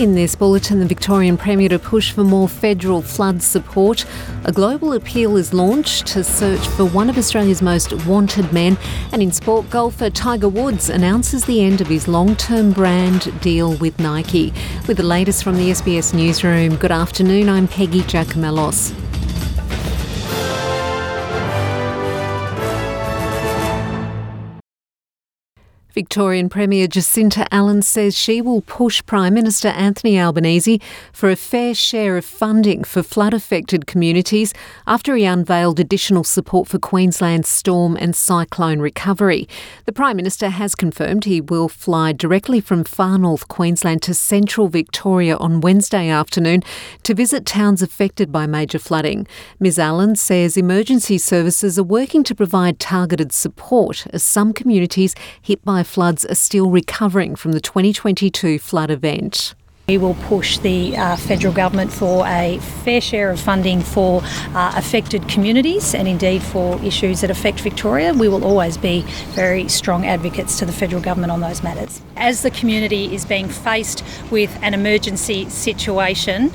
[0.00, 4.06] In this bulletin, the Victorian Premier to push for more federal flood support.
[4.46, 8.78] A global appeal is launched to search for one of Australia's most wanted men.
[9.12, 13.74] And in sport, golfer Tiger Woods announces the end of his long term brand deal
[13.74, 14.54] with Nike.
[14.88, 17.50] With the latest from the SBS Newsroom, good afternoon.
[17.50, 19.09] I'm Peggy Giakoumelos.
[26.00, 30.80] Victorian Premier Jacinta Allan says she will push Prime Minister Anthony Albanese
[31.12, 34.54] for a fair share of funding for flood affected communities
[34.86, 39.46] after he unveiled additional support for Queensland's storm and cyclone recovery.
[39.84, 44.68] The Prime Minister has confirmed he will fly directly from far north Queensland to central
[44.68, 46.62] Victoria on Wednesday afternoon
[47.02, 49.26] to visit towns affected by major flooding.
[49.58, 55.62] Ms Allan says emergency services are working to provide targeted support as some communities hit
[55.62, 59.54] by floods are still recovering from the 2022 flood event.
[59.88, 64.22] We will push the uh, federal government for a fair share of funding for
[64.54, 68.14] uh, affected communities and indeed for issues that affect Victoria.
[68.14, 69.02] We will always be
[69.34, 72.00] very strong advocates to the federal government on those matters.
[72.16, 76.52] As the community is being faced with an emergency situation,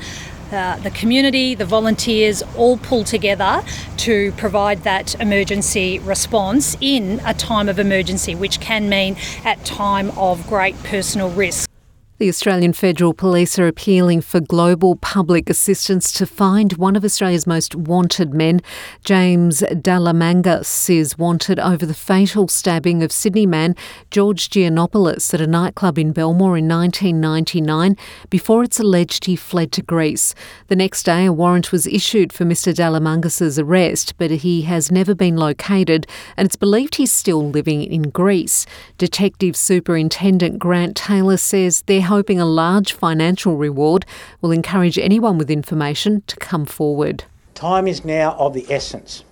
[0.51, 3.63] uh, the community, the volunteers all pull together
[3.97, 10.11] to provide that emergency response in a time of emergency, which can mean at time
[10.11, 11.69] of great personal risk.
[12.17, 17.45] The Australian Federal Police are appealing for global public assistance to find one of Australia's
[17.45, 18.61] most wanted men.
[19.03, 23.75] James Delamangas is wanted over the fatal stabbing of Sydney man
[24.11, 27.97] George Giannopoulos at a nightclub in Belmore in 1999
[28.29, 30.33] before it's alleged he fled to Greece.
[30.67, 35.13] The next day, a warrant was issued for Mr Delamangas' arrest, but he has never
[35.13, 38.65] been located and it's believed he's still living in Greece.
[38.97, 44.05] Detective Superintendent Grant Taylor says there hoping a large financial reward
[44.41, 47.25] will encourage anyone with information to come forward.
[47.53, 49.23] Time is now of the essence.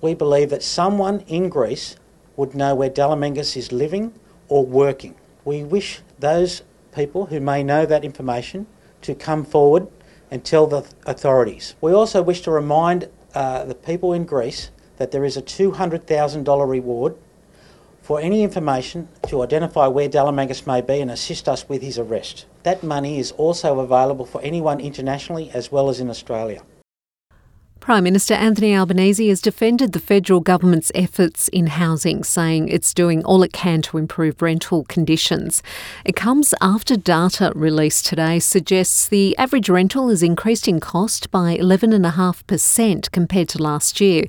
[0.00, 1.96] We believe that someone in Greece
[2.36, 4.12] would know where Delamangas is living
[4.48, 5.14] or working.
[5.44, 6.62] We wish those
[6.94, 8.66] people who may know that information
[9.02, 9.88] to come forward
[10.30, 11.74] and tell the authorities.
[11.80, 16.68] We also wish to remind uh, the people in Greece that there is a $200,000
[16.68, 17.16] reward
[18.06, 22.46] for any information to identify where Delamangas may be and assist us with his arrest.
[22.62, 26.62] That money is also available for anyone internationally as well as in Australia.
[27.80, 33.24] Prime Minister Anthony Albanese has defended the federal government's efforts in housing, saying it's doing
[33.24, 35.62] all it can to improve rental conditions.
[36.04, 41.56] It comes after data released today suggests the average rental has increased in cost by
[41.56, 44.24] 11.5% compared to last year.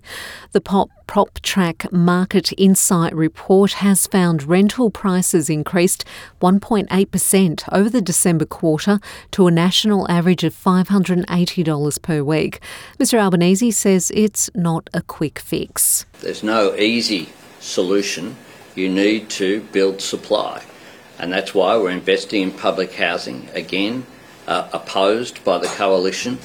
[0.51, 6.03] The POP PropTrack Market Insight report has found rental prices increased
[6.41, 8.99] 1.8% over the December quarter
[9.31, 12.59] to a national average of $580 per week.
[12.99, 16.05] Mr Albanese says it's not a quick fix.
[16.19, 17.29] There's no easy
[17.59, 18.35] solution.
[18.75, 20.63] You need to build supply.
[21.17, 24.05] And that's why we're investing in public housing, again,
[24.45, 26.37] uh, opposed by the coalition.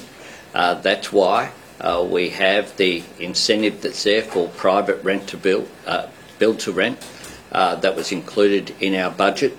[0.53, 5.67] Uh, that's why uh, we have the incentive that's there for private rent to build,
[5.85, 6.07] uh,
[6.39, 6.97] build to rent,
[7.51, 9.57] uh, that was included in our budget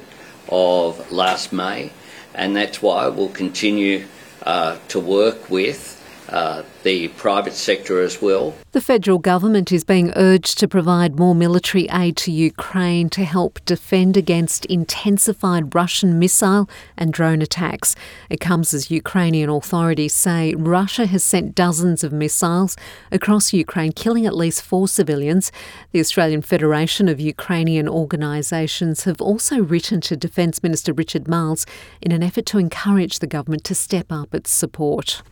[0.49, 1.91] of last May,
[2.35, 4.07] and that's why we'll continue
[4.43, 5.94] uh, to work with
[6.29, 8.55] uh, the private sector as well.
[8.73, 13.65] The federal government is being urged to provide more military aid to Ukraine to help
[13.65, 17.95] defend against intensified Russian missile and drone attacks.
[18.31, 22.77] It comes as Ukrainian authorities say Russia has sent dozens of missiles
[23.13, 25.53] across Ukraine, killing at least four civilians.
[25.93, 31.67] The Australian Federation of Ukrainian Organisations have also written to Defence Minister Richard Marles
[32.01, 35.23] in an effort to encourage the government to step up its support.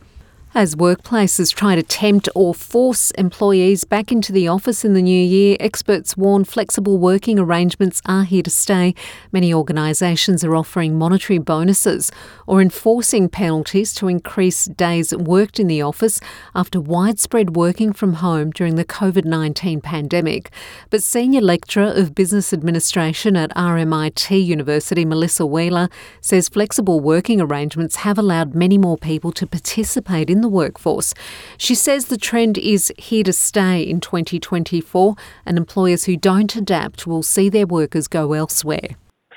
[0.55, 5.19] As workplaces try to tempt or force employees back into the office in the new
[5.19, 8.93] year, experts warn flexible working arrangements are here to stay.
[9.31, 12.11] Many organisations are offering monetary bonuses
[12.45, 16.19] or enforcing penalties to increase days worked in the office
[16.53, 20.51] after widespread working from home during the COVID 19 pandemic.
[20.91, 25.89] But Senior Lecturer of Business Administration at RMIT University, Melissa Wheeler,
[26.21, 31.15] says flexible working arrangements have allowed many more people to participate in the workforce.
[31.57, 37.07] She says the trend is here to stay in 2024 and employers who don't adapt
[37.07, 38.89] will see their workers go elsewhere.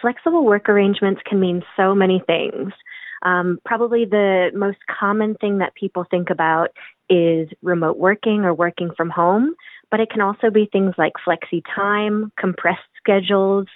[0.02, 2.72] Flexible work arrangements can mean so many things.
[3.22, 6.68] Um, probably the most common thing that people think about
[7.08, 9.54] is remote working or working from home,
[9.90, 13.66] but it can also be things like flexi time, compressed schedules,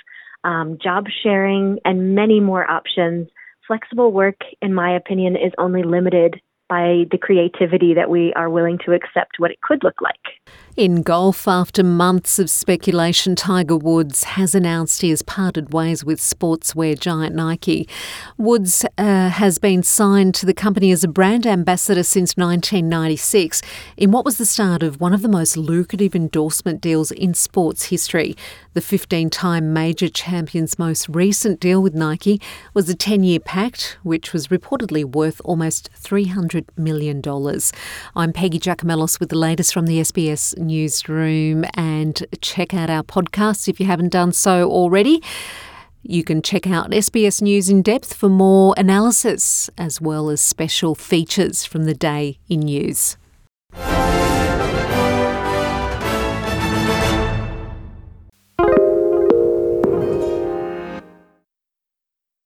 [0.45, 3.29] um, job sharing, and many more options
[3.71, 8.79] flexible work, in my opinion, is only limited by the creativity that we are willing
[8.87, 10.41] to accept what it could look like.
[10.81, 16.21] In golf, after months of speculation, Tiger Woods has announced he has parted ways with
[16.21, 17.87] sportswear giant Nike.
[18.39, 23.61] Woods uh, has been signed to the company as a brand ambassador since 1996
[23.99, 27.91] in what was the start of one of the most lucrative endorsement deals in sports
[27.91, 28.35] history.
[28.73, 32.41] The 15 time major champion's most recent deal with Nike
[32.73, 37.21] was a 10 year pact, which was reportedly worth almost $300 million.
[38.17, 43.69] I'm Peggy Giakoumelos with the latest from the SBS newsroom and check out our podcasts
[43.69, 45.23] if you haven't done so already.
[46.03, 50.95] You can check out SBS News in depth for more analysis, as well as special
[50.95, 53.17] features from the day in news.